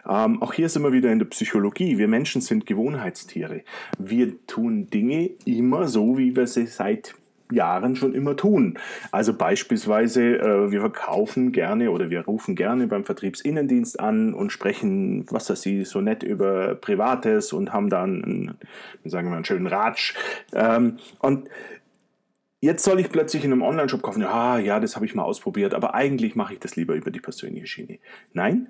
Ähm, 0.08 0.40
auch 0.40 0.52
hier 0.52 0.68
sind 0.68 0.84
wir 0.84 0.92
wieder 0.92 1.10
in 1.10 1.18
der 1.18 1.26
Psychologie. 1.26 1.98
Wir 1.98 2.06
Menschen 2.06 2.42
sind 2.42 2.66
Gewohnheitstiere. 2.66 3.62
Wir 3.98 4.46
tun 4.46 4.88
Dinge 4.88 5.30
immer 5.46 5.88
so, 5.88 6.16
wie 6.16 6.36
wir 6.36 6.46
sie 6.46 6.66
seit 6.66 7.16
Jahren 7.50 7.96
schon 7.96 8.14
immer 8.14 8.36
tun. 8.36 8.78
Also 9.12 9.34
beispielsweise, 9.34 10.38
äh, 10.38 10.70
wir 10.70 10.80
verkaufen 10.80 11.52
gerne 11.52 11.90
oder 11.90 12.10
wir 12.10 12.24
rufen 12.24 12.56
gerne 12.56 12.86
beim 12.86 13.04
Vertriebsinnendienst 13.04 14.00
an 14.00 14.34
und 14.34 14.50
sprechen, 14.50 15.26
was 15.30 15.50
weiß 15.50 15.66
ich, 15.66 15.88
so 15.88 16.00
nett 16.00 16.22
über 16.22 16.74
Privates 16.74 17.52
und 17.52 17.72
haben 17.72 17.88
dann, 17.88 18.24
einen, 18.24 18.58
sagen 19.04 19.28
wir 19.28 19.30
mal, 19.30 19.36
einen 19.36 19.44
schönen 19.44 19.66
Ratsch. 19.66 20.14
Ähm, 20.52 20.98
und 21.20 21.48
Jetzt 22.60 22.84
soll 22.84 22.98
ich 22.98 23.10
plötzlich 23.10 23.44
in 23.44 23.52
einem 23.52 23.62
Online-Shop 23.62 24.02
kaufen. 24.02 24.22
Ja, 24.22 24.58
ja, 24.58 24.80
das 24.80 24.96
habe 24.96 25.04
ich 25.04 25.14
mal 25.14 25.22
ausprobiert, 25.22 25.74
aber 25.74 25.94
eigentlich 25.94 26.34
mache 26.34 26.54
ich 26.54 26.58
das 26.58 26.74
lieber 26.74 26.94
über 26.94 27.10
die 27.10 27.20
persönliche 27.20 27.66
Schiene. 27.66 27.98
Nein, 28.32 28.68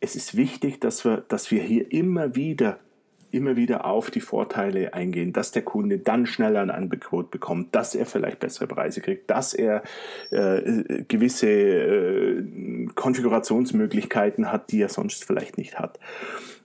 es 0.00 0.16
ist 0.16 0.36
wichtig, 0.36 0.80
dass 0.80 1.04
wir, 1.04 1.18
dass 1.28 1.50
wir 1.50 1.62
hier 1.62 1.92
immer 1.92 2.36
wieder 2.36 2.78
immer 3.32 3.56
wieder 3.56 3.84
auf 3.84 4.10
die 4.10 4.20
Vorteile 4.20 4.94
eingehen, 4.94 5.32
dass 5.32 5.52
der 5.52 5.62
Kunde 5.62 5.98
dann 5.98 6.26
schneller 6.26 6.60
ein 6.60 6.70
Angebot 6.70 7.30
bekommt, 7.30 7.74
dass 7.74 7.94
er 7.94 8.06
vielleicht 8.06 8.40
bessere 8.40 8.66
Preise 8.66 9.00
kriegt, 9.00 9.30
dass 9.30 9.54
er 9.54 9.82
äh, 10.30 11.04
gewisse 11.08 11.48
äh, 11.48 12.86
Konfigurationsmöglichkeiten 12.94 14.52
hat, 14.52 14.70
die 14.70 14.82
er 14.82 14.88
sonst 14.88 15.24
vielleicht 15.24 15.58
nicht 15.58 15.78
hat. 15.78 15.98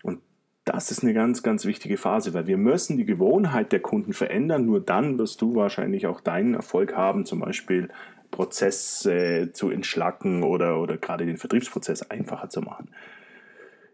Und 0.03 0.19
das 0.65 0.91
ist 0.91 1.03
eine 1.03 1.13
ganz, 1.13 1.43
ganz 1.43 1.65
wichtige 1.65 1.97
Phase, 1.97 2.33
weil 2.33 2.47
wir 2.47 2.57
müssen 2.57 2.97
die 2.97 3.05
Gewohnheit 3.05 3.71
der 3.71 3.79
Kunden 3.79 4.13
verändern. 4.13 4.65
Nur 4.65 4.81
dann 4.81 5.17
wirst 5.17 5.41
du 5.41 5.55
wahrscheinlich 5.55 6.07
auch 6.07 6.19
deinen 6.19 6.55
Erfolg 6.55 6.95
haben, 6.95 7.25
zum 7.25 7.39
Beispiel 7.39 7.89
Prozesse 8.31 9.51
zu 9.53 9.69
entschlacken 9.69 10.43
oder, 10.43 10.81
oder 10.81 10.97
gerade 10.97 11.25
den 11.25 11.37
Vertriebsprozess 11.37 12.03
einfacher 12.03 12.49
zu 12.49 12.61
machen. 12.61 12.89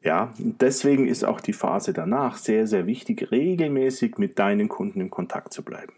Ja, 0.04 0.34
deswegen 0.38 1.08
ist 1.08 1.24
auch 1.24 1.40
die 1.40 1.54
Phase 1.54 1.94
danach 1.94 2.38
sehr, 2.38 2.68
sehr 2.68 2.86
wichtig, 2.86 3.32
regelmäßig 3.32 4.18
mit 4.18 4.38
deinen 4.38 4.68
Kunden 4.68 5.00
in 5.00 5.10
Kontakt 5.10 5.54
zu 5.54 5.64
bleiben. 5.64 5.94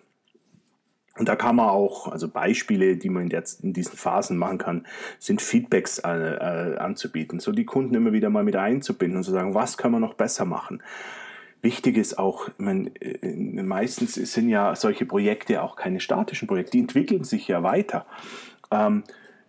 Und 1.17 1.29
da 1.29 1.35
kann 1.35 1.55
man 1.55 1.69
auch, 1.69 2.09
also 2.09 2.27
Beispiele, 2.27 2.97
die 2.97 3.09
man 3.09 3.29
der, 3.29 3.43
in 3.61 3.73
diesen 3.73 3.97
Phasen 3.97 4.37
machen 4.37 4.57
kann, 4.57 4.85
sind 5.17 5.41
Feedbacks 5.41 5.99
äh, 5.99 6.09
äh, 6.09 6.77
anzubieten, 6.77 7.39
so 7.39 7.51
die 7.51 7.65
Kunden 7.65 7.95
immer 7.95 8.11
wieder 8.11 8.29
mal 8.29 8.43
mit 8.43 8.57
einzubinden 8.57 9.17
und 9.17 9.23
zu 9.23 9.31
sagen, 9.31 9.55
was 9.55 9.77
können 9.77 9.93
wir 9.93 9.99
noch 9.99 10.15
besser 10.15 10.45
machen. 10.45 10.83
Wichtig 11.61 11.97
ist 11.97 12.19
auch, 12.19 12.49
meine, 12.57 12.89
äh, 12.99 13.63
meistens 13.63 14.15
sind 14.15 14.49
ja 14.49 14.75
solche 14.75 15.05
Projekte 15.05 15.63
auch 15.63 15.77
keine 15.77 16.01
statischen 16.01 16.47
Projekte, 16.47 16.73
die 16.73 16.81
entwickeln 16.81 17.23
sich 17.23 17.47
ja 17.47 17.63
weiter. 17.63 18.05
Ähm, 18.69 19.03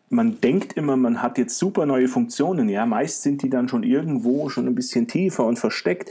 man 0.08 0.40
denkt 0.40 0.74
immer, 0.74 0.96
man 0.96 1.22
hat 1.22 1.38
jetzt 1.38 1.58
super 1.58 1.86
neue 1.86 2.08
Funktionen. 2.08 2.68
Ja, 2.68 2.86
meist 2.86 3.22
sind 3.22 3.42
die 3.42 3.50
dann 3.50 3.68
schon 3.68 3.82
irgendwo 3.82 4.48
schon 4.48 4.66
ein 4.66 4.74
bisschen 4.74 5.08
tiefer 5.08 5.44
und 5.44 5.58
versteckt. 5.58 6.10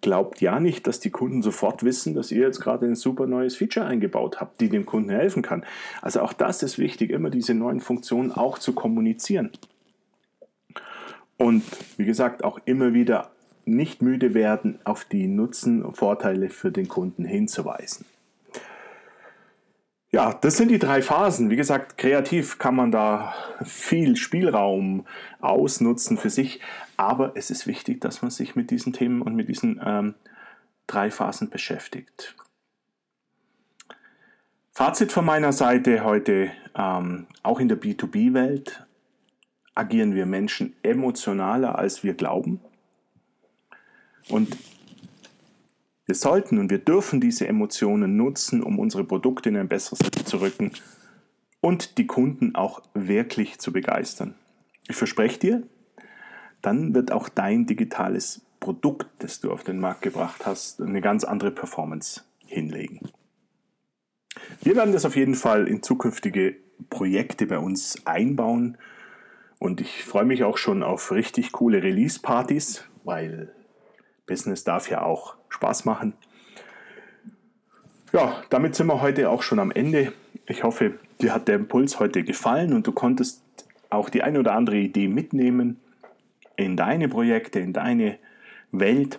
Glaubt 0.00 0.40
ja 0.40 0.60
nicht, 0.60 0.86
dass 0.86 0.98
die 0.98 1.10
Kunden 1.10 1.42
sofort 1.42 1.84
wissen, 1.84 2.14
dass 2.14 2.32
ihr 2.32 2.40
jetzt 2.40 2.60
gerade 2.60 2.86
ein 2.86 2.96
super 2.96 3.26
neues 3.26 3.56
Feature 3.56 3.86
eingebaut 3.86 4.40
habt, 4.40 4.60
die 4.60 4.68
dem 4.68 4.86
Kunden 4.86 5.10
helfen 5.10 5.42
kann. 5.42 5.64
Also 6.00 6.20
auch 6.22 6.32
das 6.32 6.62
ist 6.62 6.78
wichtig, 6.78 7.10
immer 7.10 7.30
diese 7.30 7.54
neuen 7.54 7.80
Funktionen 7.80 8.32
auch 8.32 8.58
zu 8.58 8.72
kommunizieren. 8.72 9.50
Und 11.36 11.62
wie 11.98 12.06
gesagt, 12.06 12.44
auch 12.44 12.58
immer 12.64 12.94
wieder 12.94 13.30
nicht 13.64 14.02
müde 14.02 14.34
werden, 14.34 14.78
auf 14.84 15.04
die 15.04 15.26
Nutzen 15.26 15.82
und 15.82 15.96
Vorteile 15.96 16.48
für 16.48 16.72
den 16.72 16.88
Kunden 16.88 17.24
hinzuweisen. 17.24 18.06
Ja, 20.12 20.34
das 20.34 20.56
sind 20.56 20.70
die 20.70 20.80
drei 20.80 21.02
Phasen. 21.02 21.50
Wie 21.50 21.56
gesagt, 21.56 21.96
kreativ 21.96 22.58
kann 22.58 22.74
man 22.74 22.90
da 22.90 23.32
viel 23.62 24.16
Spielraum 24.16 25.06
ausnutzen 25.40 26.18
für 26.18 26.30
sich, 26.30 26.60
aber 26.96 27.36
es 27.36 27.50
ist 27.50 27.68
wichtig, 27.68 28.00
dass 28.00 28.20
man 28.20 28.32
sich 28.32 28.56
mit 28.56 28.72
diesen 28.72 28.92
Themen 28.92 29.22
und 29.22 29.36
mit 29.36 29.48
diesen 29.48 29.80
ähm, 29.84 30.14
drei 30.88 31.12
Phasen 31.12 31.48
beschäftigt. 31.48 32.34
Fazit 34.72 35.12
von 35.12 35.24
meiner 35.24 35.52
Seite 35.52 36.02
heute, 36.02 36.50
ähm, 36.74 37.26
auch 37.44 37.60
in 37.60 37.68
der 37.68 37.80
B2B-Welt 37.80 38.86
agieren 39.76 40.14
wir 40.14 40.26
Menschen 40.26 40.74
emotionaler, 40.82 41.78
als 41.78 42.02
wir 42.02 42.14
glauben. 42.14 42.60
Und 44.28 44.56
wir 46.10 46.16
sollten 46.16 46.58
und 46.58 46.70
wir 46.70 46.78
dürfen 46.78 47.20
diese 47.20 47.46
Emotionen 47.46 48.16
nutzen, 48.16 48.64
um 48.64 48.80
unsere 48.80 49.04
Produkte 49.04 49.48
in 49.48 49.56
ein 49.56 49.68
besseres 49.68 50.00
Licht 50.00 50.26
zu 50.26 50.40
rücken 50.40 50.72
und 51.60 51.98
die 51.98 52.08
Kunden 52.08 52.56
auch 52.56 52.82
wirklich 52.94 53.60
zu 53.60 53.72
begeistern. 53.72 54.34
Ich 54.88 54.96
verspreche 54.96 55.38
dir, 55.38 55.62
dann 56.62 56.96
wird 56.96 57.12
auch 57.12 57.28
dein 57.28 57.64
digitales 57.64 58.40
Produkt, 58.58 59.06
das 59.20 59.38
du 59.38 59.52
auf 59.52 59.62
den 59.62 59.78
Markt 59.78 60.02
gebracht 60.02 60.46
hast, 60.46 60.82
eine 60.82 61.00
ganz 61.00 61.22
andere 61.22 61.52
Performance 61.52 62.22
hinlegen. 62.44 63.08
Wir 64.62 64.74
werden 64.74 64.92
das 64.92 65.04
auf 65.04 65.14
jeden 65.14 65.36
Fall 65.36 65.68
in 65.68 65.80
zukünftige 65.80 66.56
Projekte 66.88 67.46
bei 67.46 67.60
uns 67.60 68.04
einbauen 68.04 68.78
und 69.60 69.80
ich 69.80 70.02
freue 70.02 70.24
mich 70.24 70.42
auch 70.42 70.58
schon 70.58 70.82
auf 70.82 71.12
richtig 71.12 71.52
coole 71.52 71.84
Release-Partys, 71.84 72.82
weil 73.04 73.52
Business 74.30 74.62
darf 74.62 74.88
ja 74.88 75.02
auch 75.02 75.34
Spaß 75.48 75.84
machen. 75.84 76.14
Ja, 78.12 78.42
damit 78.48 78.76
sind 78.76 78.86
wir 78.86 79.02
heute 79.02 79.28
auch 79.28 79.42
schon 79.42 79.58
am 79.58 79.72
Ende. 79.72 80.12
Ich 80.46 80.62
hoffe, 80.62 80.94
dir 81.20 81.34
hat 81.34 81.48
der 81.48 81.56
Impuls 81.56 81.98
heute 81.98 82.22
gefallen 82.22 82.72
und 82.72 82.86
du 82.86 82.92
konntest 82.92 83.42
auch 83.90 84.08
die 84.08 84.22
eine 84.22 84.38
oder 84.38 84.52
andere 84.52 84.76
Idee 84.76 85.08
mitnehmen 85.08 85.80
in 86.56 86.76
deine 86.76 87.08
Projekte, 87.08 87.58
in 87.58 87.72
deine 87.72 88.18
Welt. 88.70 89.18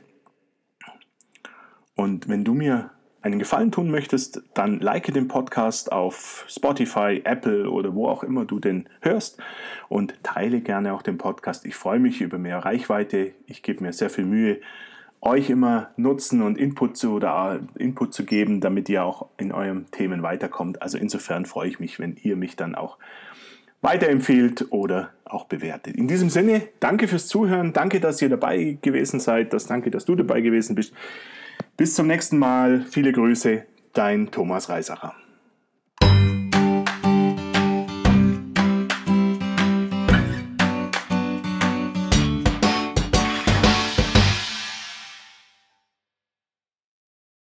Und 1.95 2.29
wenn 2.29 2.45
du 2.45 2.53
mir 2.53 2.91
einen 3.21 3.37
Gefallen 3.37 3.71
tun 3.71 3.91
möchtest, 3.91 4.41
dann 4.53 4.79
like 4.79 5.13
den 5.13 5.27
Podcast 5.27 5.91
auf 5.91 6.45
Spotify, 6.47 7.21
Apple 7.23 7.69
oder 7.69 7.93
wo 7.93 8.07
auch 8.07 8.23
immer 8.23 8.45
du 8.45 8.59
den 8.59 8.89
hörst 9.01 9.41
und 9.89 10.15
teile 10.23 10.61
gerne 10.61 10.93
auch 10.93 11.01
den 11.01 11.17
Podcast. 11.17 11.65
Ich 11.65 11.75
freue 11.75 11.99
mich 11.99 12.21
über 12.21 12.37
mehr 12.37 12.59
Reichweite. 12.59 13.33
Ich 13.45 13.61
gebe 13.61 13.83
mir 13.83 13.93
sehr 13.93 14.09
viel 14.09 14.25
Mühe, 14.25 14.59
euch 15.21 15.49
immer 15.49 15.91
Nutzen 15.97 16.41
und 16.41 16.57
Input 16.57 16.97
zu, 16.97 17.13
oder 17.13 17.59
Input 17.77 18.13
zu 18.13 18.25
geben, 18.25 18.59
damit 18.59 18.89
ihr 18.89 19.03
auch 19.03 19.27
in 19.37 19.51
euren 19.51 19.89
Themen 19.91 20.23
weiterkommt. 20.23 20.81
Also 20.81 20.97
insofern 20.97 21.45
freue 21.45 21.69
ich 21.69 21.79
mich, 21.79 21.99
wenn 21.99 22.17
ihr 22.21 22.35
mich 22.35 22.55
dann 22.55 22.75
auch 22.75 22.97
weiterempfehlt 23.81 24.67
oder 24.71 25.11
auch 25.25 25.45
bewertet. 25.45 25.95
In 25.95 26.07
diesem 26.07 26.29
Sinne, 26.29 26.63
danke 26.79 27.07
fürs 27.07 27.27
Zuhören, 27.27 27.73
danke, 27.73 27.99
dass 27.99 28.21
ihr 28.21 28.29
dabei 28.29 28.77
gewesen 28.81 29.19
seid, 29.19 29.53
das 29.53 29.67
danke, 29.67 29.91
dass 29.91 30.05
du 30.05 30.15
dabei 30.15 30.41
gewesen 30.41 30.75
bist. 30.75 30.93
Bis 31.77 31.95
zum 31.95 32.07
nächsten 32.07 32.37
Mal. 32.37 32.81
Viele 32.81 33.11
Grüße, 33.11 33.65
dein 33.93 34.31
Thomas 34.31 34.69
Reisacher. 34.69 35.20